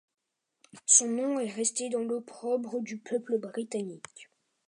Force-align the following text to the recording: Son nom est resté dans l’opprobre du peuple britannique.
Son 0.87 1.09
nom 1.09 1.39
est 1.39 1.51
resté 1.51 1.89
dans 1.89 2.01
l’opprobre 2.01 2.79
du 2.81 2.97
peuple 2.97 3.37
britannique. 3.37 4.31